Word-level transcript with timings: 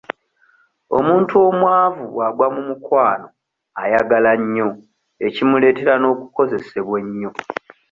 Omuntu 0.97 1.33
omwavu 1.47 2.03
bw'agwa 2.13 2.47
mu 2.55 2.61
mukwano 2.69 3.27
ayagala 3.83 4.31
nnyo 4.41 4.69
ekimuleetera 5.25 5.93
n'okukozesebwa 5.97 6.97
ennyo. 7.03 7.31